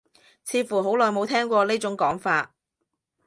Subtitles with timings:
[0.43, 2.55] 似乎好耐冇聽過呢種講法